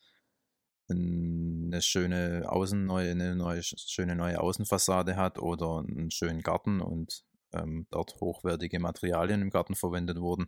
eine 0.88 1.80
schöne 1.82 2.44
Außen, 2.46 2.84
neue, 2.84 3.10
eine 3.10 3.34
neue, 3.34 3.62
schöne 3.62 4.16
neue 4.16 4.40
Außenfassade 4.40 5.16
hat 5.16 5.38
oder 5.38 5.84
einen 5.86 6.10
schönen 6.10 6.42
Garten 6.42 6.80
und 6.80 7.24
ähm, 7.52 7.86
dort 7.90 8.20
hochwertige 8.20 8.78
Materialien 8.80 9.42
im 9.42 9.50
Garten 9.50 9.74
verwendet 9.74 10.20
wurden. 10.20 10.46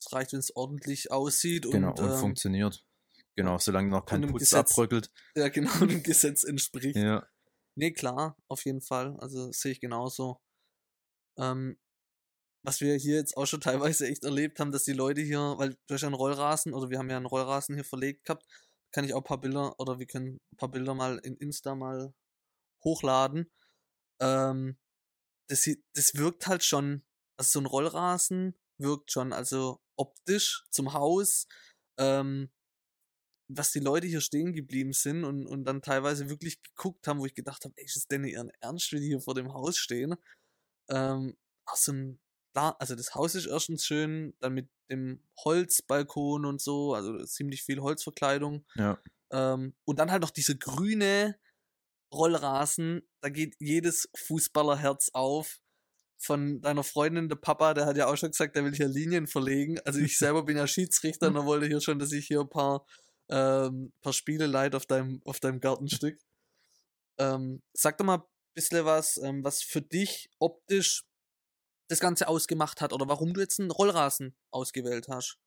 Es 0.00 0.12
reicht, 0.12 0.32
wenn 0.32 0.38
es 0.38 0.54
ordentlich 0.56 1.12
aussieht 1.12 1.70
Genau, 1.70 1.90
und, 1.90 2.00
und 2.00 2.10
ähm, 2.10 2.18
funktioniert. 2.18 2.84
Genau, 3.36 3.58
solange 3.58 3.88
noch 3.88 4.06
kein 4.06 4.22
Putz 4.22 4.40
Gesetz 4.40 4.70
abbröckelt. 4.70 5.10
ja, 5.34 5.48
genau 5.48 5.70
dem 5.86 6.02
Gesetz 6.02 6.42
entspricht. 6.42 6.96
Ja, 6.96 7.26
Nee, 7.76 7.92
klar, 7.92 8.36
auf 8.48 8.64
jeden 8.64 8.80
Fall. 8.80 9.16
Also 9.20 9.50
sehe 9.52 9.72
ich 9.72 9.80
genauso. 9.80 10.40
Ähm, 11.38 11.78
was 12.62 12.80
wir 12.80 12.94
hier 12.96 13.16
jetzt 13.16 13.36
auch 13.36 13.46
schon 13.46 13.60
teilweise 13.60 14.06
echt 14.06 14.24
erlebt 14.24 14.60
haben, 14.60 14.72
dass 14.72 14.84
die 14.84 14.92
Leute 14.92 15.22
hier, 15.22 15.54
weil 15.56 15.70
du 15.86 15.94
hast 15.94 16.02
ja 16.02 16.08
einen 16.08 16.14
Rollrasen 16.14 16.74
oder 16.74 16.90
wir 16.90 16.98
haben 16.98 17.08
ja 17.08 17.16
einen 17.16 17.26
Rollrasen 17.26 17.74
hier 17.74 17.84
verlegt 17.84 18.24
gehabt, 18.24 18.44
kann 18.92 19.04
ich 19.04 19.14
auch 19.14 19.18
ein 19.18 19.24
paar 19.24 19.40
Bilder 19.40 19.78
oder 19.78 19.98
wir 19.98 20.06
können 20.06 20.38
ein 20.52 20.56
paar 20.56 20.70
Bilder 20.70 20.94
mal 20.94 21.18
in 21.18 21.36
Insta 21.36 21.74
mal 21.74 22.12
hochladen. 22.84 23.50
Ähm, 24.20 24.78
das, 25.48 25.68
das 25.94 26.14
wirkt 26.14 26.46
halt 26.46 26.64
schon, 26.64 27.04
also 27.38 27.50
so 27.52 27.60
ein 27.60 27.66
Rollrasen 27.66 28.54
wirkt 28.78 29.12
schon, 29.12 29.32
also 29.32 29.80
optisch 29.96 30.64
zum 30.70 30.92
Haus, 30.92 31.46
ähm, 31.98 32.50
was 33.48 33.72
die 33.72 33.80
Leute 33.80 34.06
hier 34.06 34.20
stehen 34.20 34.52
geblieben 34.52 34.92
sind 34.92 35.24
und, 35.24 35.46
und 35.46 35.64
dann 35.64 35.82
teilweise 35.82 36.30
wirklich 36.30 36.62
geguckt 36.62 37.06
haben, 37.06 37.18
wo 37.18 37.26
ich 37.26 37.34
gedacht 37.34 37.64
habe, 37.64 37.74
ey, 37.76 37.84
ist 37.84 37.96
das 37.96 38.06
denn 38.06 38.24
ihren 38.24 38.50
Ernst, 38.60 38.92
wie 38.92 39.00
die 39.00 39.08
hier 39.08 39.20
vor 39.20 39.34
dem 39.34 39.52
Haus 39.52 39.76
stehen? 39.76 40.14
Ähm, 40.88 41.36
auch 41.66 41.76
so 41.76 41.92
ein, 41.92 42.20
klar, 42.60 42.76
also 42.78 42.94
das 42.94 43.14
Haus 43.14 43.34
ist 43.34 43.46
erstens 43.46 43.84
schön, 43.84 44.34
dann 44.40 44.54
mit 44.54 44.68
dem 44.90 45.22
Holzbalkon 45.44 46.44
und 46.44 46.60
so, 46.60 46.94
also 46.94 47.24
ziemlich 47.24 47.62
viel 47.62 47.80
Holzverkleidung. 47.80 48.64
ja. 48.76 48.98
Ähm, 49.32 49.74
und 49.84 50.00
dann 50.00 50.10
halt 50.10 50.22
noch 50.22 50.30
diese 50.30 50.58
grüne 50.58 51.38
Rollrasen, 52.12 53.02
da 53.20 53.28
geht 53.28 53.54
jedes 53.60 54.08
Fußballerherz 54.16 55.10
auf. 55.12 55.60
Von 56.22 56.60
deiner 56.60 56.82
Freundin, 56.82 57.28
der 57.28 57.36
Papa, 57.36 57.72
der 57.72 57.86
hat 57.86 57.96
ja 57.96 58.06
auch 58.06 58.16
schon 58.16 58.32
gesagt, 58.32 58.56
der 58.56 58.64
will 58.64 58.74
hier 58.74 58.88
Linien 58.88 59.26
verlegen. 59.26 59.78
Also 59.84 60.00
ich 60.00 60.18
selber 60.18 60.44
bin 60.44 60.56
ja 60.56 60.66
Schiedsrichter 60.66 61.28
und 61.28 61.36
er 61.36 61.46
wollte 61.46 61.66
hier 61.66 61.80
schon, 61.80 61.98
dass 61.98 62.12
ich 62.12 62.26
hier 62.26 62.40
ein 62.40 62.50
paar, 62.50 62.84
ähm, 63.30 63.92
paar 64.02 64.12
Spiele 64.12 64.46
leite 64.46 64.76
auf 64.76 64.86
deinem, 64.86 65.22
auf 65.24 65.40
deinem 65.40 65.60
Gartenstück. 65.60 66.18
Ähm, 67.18 67.60
sag 67.74 67.98
doch 67.98 68.06
mal 68.06 68.16
ein 68.16 68.24
bisschen 68.54 68.86
was, 68.86 69.18
ähm, 69.18 69.44
was 69.44 69.62
für 69.62 69.82
dich 69.82 70.30
optisch 70.38 71.04
das 71.90 72.00
Ganze 72.00 72.28
ausgemacht 72.28 72.80
hat 72.80 72.92
oder 72.92 73.08
warum 73.08 73.34
du 73.34 73.40
jetzt 73.40 73.60
einen 73.60 73.70
Rollrasen 73.70 74.36
ausgewählt 74.52 75.08
hast. 75.08 75.38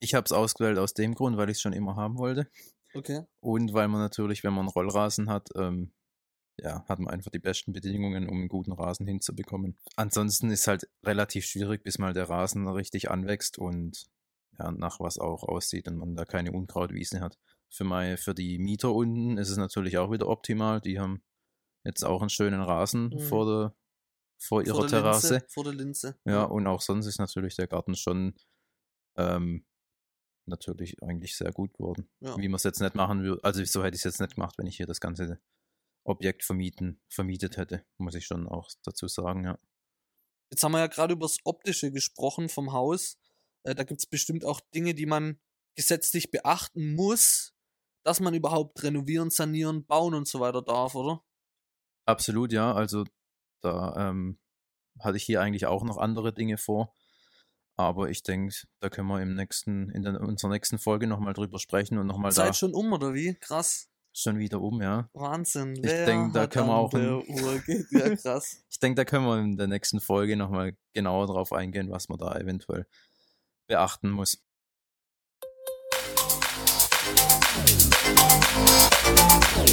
Ich 0.00 0.14
habe 0.14 0.24
es 0.24 0.32
ausgewählt 0.32 0.78
aus 0.78 0.94
dem 0.94 1.14
Grund, 1.14 1.36
weil 1.36 1.50
ich 1.50 1.58
es 1.58 1.60
schon 1.60 1.72
immer 1.72 1.96
haben 1.96 2.18
wollte. 2.18 2.50
Okay. 2.94 3.22
Und 3.40 3.72
weil 3.72 3.88
man 3.88 4.00
natürlich, 4.00 4.42
wenn 4.42 4.52
man 4.52 4.60
einen 4.66 4.70
Rollrasen 4.70 5.28
hat, 5.30 5.48
ähm, 5.56 5.92
ja, 6.58 6.84
hat 6.88 6.98
man 6.98 7.12
einfach 7.12 7.30
die 7.30 7.38
besten 7.38 7.72
Bedingungen, 7.72 8.28
um 8.28 8.38
einen 8.38 8.48
guten 8.48 8.72
Rasen 8.72 9.06
hinzubekommen. 9.06 9.78
Ansonsten 9.96 10.50
ist 10.50 10.66
halt 10.66 10.88
relativ 11.04 11.46
schwierig, 11.46 11.82
bis 11.84 11.98
mal 11.98 12.12
der 12.12 12.28
Rasen 12.28 12.66
richtig 12.68 13.10
anwächst 13.10 13.58
und 13.58 14.06
ja, 14.58 14.70
nach 14.70 15.00
was 15.00 15.18
auch 15.18 15.42
aussieht 15.44 15.88
und 15.88 15.96
man 15.96 16.14
da 16.14 16.24
keine 16.24 16.52
Unkrautwiese 16.52 17.20
hat. 17.20 17.38
Für, 17.70 17.84
meine, 17.84 18.16
für 18.18 18.34
die 18.34 18.58
Mieter 18.58 18.92
unten 18.92 19.38
ist 19.38 19.48
es 19.48 19.56
natürlich 19.56 19.96
auch 19.98 20.10
wieder 20.10 20.28
optimal. 20.28 20.80
Die 20.80 20.98
haben 20.98 21.22
jetzt 21.84 22.04
auch 22.04 22.20
einen 22.20 22.28
schönen 22.28 22.60
Rasen 22.60 23.08
Mhm. 23.08 23.18
vor, 23.20 23.46
der, 23.46 23.74
vor 24.42 24.62
ihrer 24.62 24.76
vor 24.76 24.88
Terrasse. 24.88 25.34
Linse, 25.34 25.46
vor 25.48 25.64
der 25.64 25.74
Linse. 25.74 26.18
Ja, 26.24 26.44
und 26.44 26.66
auch 26.66 26.80
sonst 26.80 27.06
ist 27.06 27.18
natürlich 27.18 27.56
der 27.56 27.68
Garten 27.68 27.94
schon 27.94 28.34
ähm, 29.16 29.64
natürlich 30.46 31.02
eigentlich 31.02 31.36
sehr 31.36 31.52
gut 31.52 31.72
geworden. 31.74 32.08
Ja. 32.20 32.36
Wie 32.36 32.48
man 32.48 32.56
es 32.56 32.64
jetzt 32.64 32.80
nicht 32.80 32.94
machen 32.94 33.22
würde. 33.22 33.42
Also 33.44 33.64
so 33.64 33.82
hätte 33.84 33.94
ich 33.94 34.00
es 34.00 34.04
jetzt 34.04 34.20
nicht 34.20 34.34
gemacht, 34.34 34.58
wenn 34.58 34.66
ich 34.66 34.76
hier 34.76 34.86
das 34.86 35.00
ganze 35.00 35.40
Objekt 36.04 36.44
vermieten, 36.44 37.00
vermietet 37.08 37.56
hätte, 37.56 37.86
muss 37.98 38.14
ich 38.14 38.26
schon 38.26 38.48
auch 38.48 38.68
dazu 38.82 39.06
sagen, 39.06 39.44
ja. 39.44 39.58
Jetzt 40.50 40.62
haben 40.64 40.72
wir 40.72 40.80
ja 40.80 40.88
gerade 40.88 41.14
über 41.14 41.26
das 41.26 41.38
Optische 41.44 41.92
gesprochen 41.92 42.48
vom 42.48 42.72
Haus. 42.72 43.16
Äh, 43.62 43.74
da 43.74 43.84
gibt 43.84 44.00
es 44.00 44.06
bestimmt 44.06 44.44
auch 44.44 44.60
Dinge, 44.74 44.94
die 44.94 45.06
man 45.06 45.40
gesetzlich 45.76 46.30
beachten 46.30 46.94
muss, 46.94 47.54
dass 48.04 48.20
man 48.20 48.34
überhaupt 48.34 48.82
renovieren, 48.82 49.30
sanieren, 49.30 49.86
bauen 49.86 50.14
und 50.14 50.26
so 50.28 50.40
weiter 50.40 50.60
darf, 50.60 50.94
oder? 50.94 51.24
Absolut, 52.04 52.52
ja. 52.52 52.74
Also 52.74 53.04
da 53.62 54.10
ähm, 54.10 54.38
hatte 55.00 55.16
ich 55.16 55.24
hier 55.24 55.40
eigentlich 55.40 55.66
auch 55.66 55.84
noch 55.84 55.98
andere 55.98 56.32
Dinge 56.32 56.58
vor. 56.58 56.94
Aber 57.76 58.10
ich 58.10 58.22
denke, 58.22 58.54
da 58.80 58.90
können 58.90 59.08
wir 59.08 59.20
im 59.22 59.34
nächsten, 59.34 59.90
in 59.90 60.02
der, 60.02 60.20
unserer 60.20 60.50
nächsten 60.50 60.78
Folge 60.78 61.06
nochmal 61.06 61.32
drüber 61.32 61.58
sprechen 61.58 61.98
und 61.98 62.06
nochmal 62.06 62.30
da. 62.30 62.44
Zeit 62.44 62.56
schon 62.56 62.74
um, 62.74 62.92
oder 62.92 63.14
wie? 63.14 63.34
Krass. 63.40 63.88
Schon 64.14 64.38
wieder 64.38 64.60
um, 64.60 64.82
ja. 64.82 65.08
Wahnsinn. 65.14 65.74
Ich 65.76 65.84
Wer 65.84 66.04
denk, 66.04 66.34
da 66.34 66.46
können 66.46 66.66
wir 66.66 66.74
auch? 66.74 66.92
Ja, 67.90 68.14
krass. 68.14 68.62
Ich 68.70 68.78
denke, 68.78 68.96
da 68.96 69.04
können 69.06 69.24
wir 69.24 69.38
in 69.38 69.56
der 69.56 69.68
nächsten 69.68 70.00
Folge 70.00 70.36
nochmal 70.36 70.76
genauer 70.92 71.28
drauf 71.28 71.52
eingehen, 71.52 71.90
was 71.90 72.10
man 72.10 72.18
da 72.18 72.36
eventuell 72.36 72.86
beachten 73.68 74.10
muss. 74.10 74.44
Thank 79.54 79.68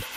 you. 0.00 0.11